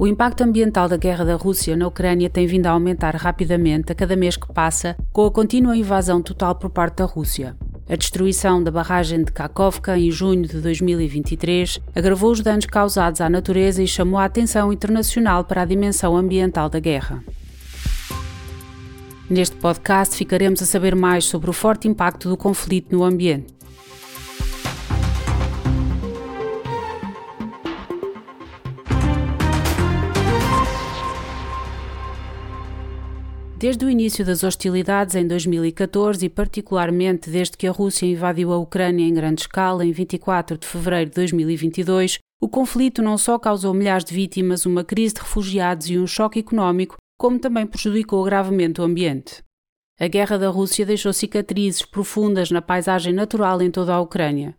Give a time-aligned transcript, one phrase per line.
[0.00, 3.96] O impacto ambiental da guerra da Rússia na Ucrânia tem vindo a aumentar rapidamente a
[3.96, 7.56] cada mês que passa, com a contínua invasão total por parte da Rússia.
[7.88, 13.28] A destruição da barragem de Kakovka em junho de 2023 agravou os danos causados à
[13.28, 17.20] natureza e chamou a atenção internacional para a dimensão ambiental da guerra.
[19.28, 23.57] Neste podcast ficaremos a saber mais sobre o forte impacto do conflito no ambiente.
[33.58, 38.56] Desde o início das hostilidades em 2014 e particularmente desde que a Rússia invadiu a
[38.56, 43.74] Ucrânia em grande escala em 24 de fevereiro de 2022, o conflito não só causou
[43.74, 48.80] milhares de vítimas, uma crise de refugiados e um choque económico, como também prejudicou gravemente
[48.80, 49.42] o ambiente.
[49.98, 54.54] A guerra da Rússia deixou cicatrizes profundas na paisagem natural em toda a Ucrânia.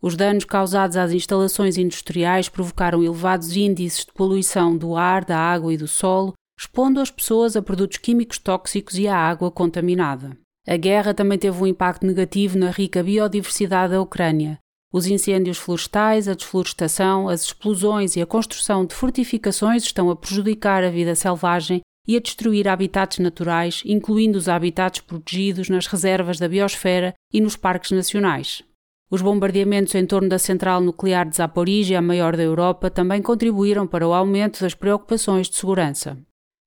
[0.00, 5.74] Os danos causados às instalações industriais provocaram elevados índices de poluição do ar, da água
[5.74, 10.36] e do solo, expondo as pessoas a produtos químicos tóxicos e à água contaminada.
[10.68, 14.58] A guerra também teve um impacto negativo na rica biodiversidade da Ucrânia.
[14.92, 20.84] Os incêndios florestais, a desflorestação, as explosões e a construção de fortificações estão a prejudicar
[20.84, 26.46] a vida selvagem e a destruir habitats naturais, incluindo os habitats protegidos nas reservas da
[26.46, 28.62] biosfera e nos parques nacionais.
[29.10, 33.86] Os bombardeamentos em torno da central nuclear de Zaporizhia, a maior da Europa, também contribuíram
[33.86, 36.18] para o aumento das preocupações de segurança.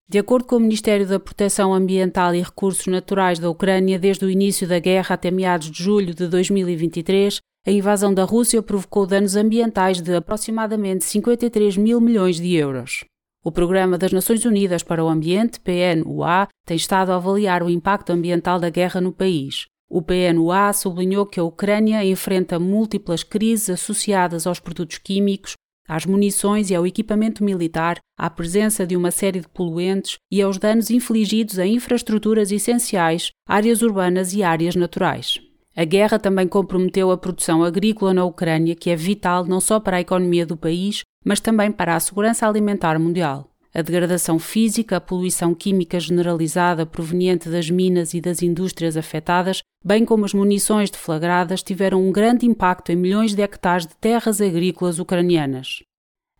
[0.10, 4.30] De acordo com o Ministério da Proteção Ambiental e Recursos Naturais da Ucrânia, desde o
[4.30, 9.38] início da guerra até meados de julho de 2023, a invasão da Rússia provocou danos
[9.38, 13.06] ambientais de aproximadamente 53 mil milhões de euros.
[13.46, 18.12] O Programa das Nações Unidas para o Ambiente, PNUA, tem estado a avaliar o impacto
[18.12, 19.68] ambiental da guerra no país.
[19.90, 25.56] O PNUA sublinhou que a Ucrânia enfrenta múltiplas crises associadas aos produtos químicos,
[25.88, 30.58] às munições e ao equipamento militar, à presença de uma série de poluentes e aos
[30.58, 35.40] danos infligidos a infraestruturas essenciais, áreas urbanas e áreas naturais.
[35.76, 39.98] A guerra também comprometeu a produção agrícola na Ucrânia, que é vital não só para
[39.98, 43.50] a economia do país, mas também para a segurança alimentar mundial.
[43.74, 50.06] A degradação física, a poluição química generalizada proveniente das minas e das indústrias afetadas, bem
[50.06, 55.00] como as munições deflagradas, tiveram um grande impacto em milhões de hectares de terras agrícolas
[55.00, 55.84] ucranianas.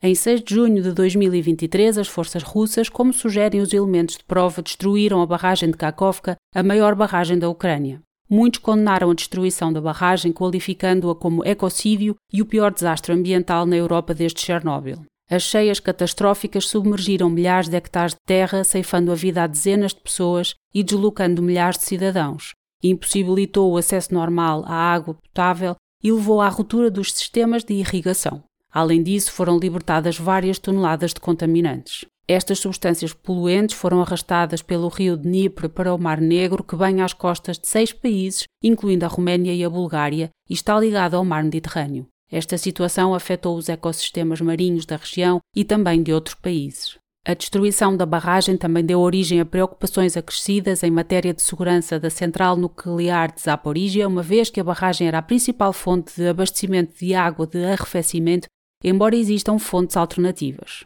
[0.02, 4.62] Em 6 de junho de 2023, as forças russas, como sugerem os elementos de prova,
[4.62, 8.02] destruíram a barragem de Kakovka, a maior barragem da Ucrânia.
[8.30, 13.76] Muitos condenaram a destruição da barragem, qualificando-a como ecocídio e o pior desastre ambiental na
[13.76, 15.06] Europa desde Chernobyl.
[15.30, 20.02] As cheias catastróficas submergiram milhares de hectares de terra, ceifando a vida a dezenas de
[20.02, 22.54] pessoas e deslocando milhares de cidadãos.
[22.84, 28.44] Impossibilitou o acesso normal à água potável e levou à ruptura dos sistemas de irrigação.
[28.70, 32.06] Além disso, foram libertadas várias toneladas de contaminantes.
[32.28, 37.14] Estas substâncias poluentes foram arrastadas pelo rio Dnipro para o Mar Negro, que banha as
[37.14, 41.44] costas de seis países, incluindo a Roménia e a Bulgária, e está ligado ao Mar
[41.44, 42.08] Mediterrâneo.
[42.32, 46.98] Esta situação afetou os ecossistemas marinhos da região e também de outros países.
[47.26, 52.10] A destruição da barragem também deu origem a preocupações acrescidas em matéria de segurança da
[52.10, 56.98] central nuclear de Zaporizhia, uma vez que a barragem era a principal fonte de abastecimento
[56.98, 58.48] de água de arrefecimento,
[58.84, 60.86] embora existam fontes alternativas.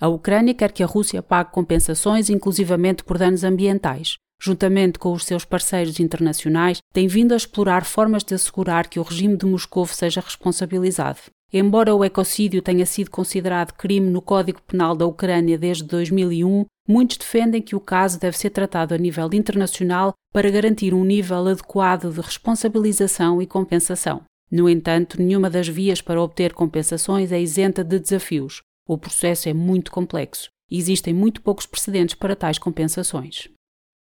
[0.00, 5.24] A Ucrânia quer que a Rússia pague compensações, inclusivamente por danos ambientais juntamente com os
[5.24, 9.86] seus parceiros internacionais, tem vindo a explorar formas de assegurar que o regime de Moscou
[9.86, 11.20] seja responsabilizado.
[11.54, 17.18] Embora o ecocídio tenha sido considerado crime no Código Penal da Ucrânia desde 2001, muitos
[17.18, 22.10] defendem que o caso deve ser tratado a nível internacional para garantir um nível adequado
[22.10, 24.22] de responsabilização e compensação.
[24.50, 28.62] No entanto, nenhuma das vias para obter compensações é isenta de desafios.
[28.88, 30.48] O processo é muito complexo.
[30.70, 33.50] Existem muito poucos precedentes para tais compensações.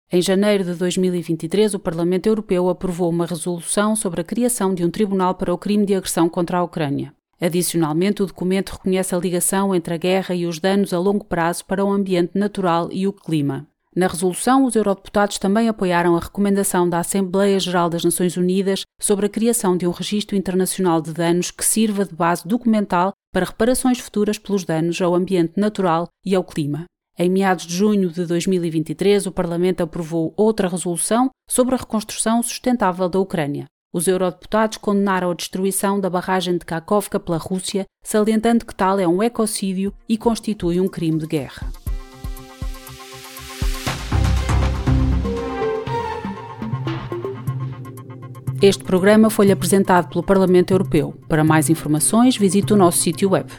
[0.10, 4.90] Em janeiro de 2023, o Parlamento Europeu aprovou uma resolução sobre a criação de um
[4.90, 7.14] tribunal para o crime de agressão contra a Ucrânia.
[7.42, 11.66] Adicionalmente, o documento reconhece a ligação entre a guerra e os danos a longo prazo
[11.66, 13.68] para o ambiente natural e o clima.
[13.96, 19.26] Na resolução, os eurodeputados também apoiaram a recomendação da Assembleia Geral das Nações Unidas sobre
[19.26, 24.00] a criação de um registro internacional de danos que sirva de base documental para reparações
[24.00, 26.86] futuras pelos danos ao ambiente natural e ao clima.
[27.18, 33.10] Em meados de junho de 2023, o Parlamento aprovou outra resolução sobre a reconstrução sustentável
[33.10, 33.66] da Ucrânia.
[33.94, 39.06] Os eurodeputados condenaram a destruição da barragem de Kakovka pela Rússia, salientando que tal é
[39.06, 41.70] um ecocídio e constitui um crime de guerra.
[48.62, 51.14] Este programa foi-lhe apresentado pelo Parlamento Europeu.
[51.28, 53.52] Para mais informações, visite o nosso sítio web